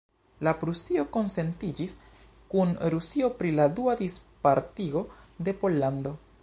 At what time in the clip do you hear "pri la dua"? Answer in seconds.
3.43-3.97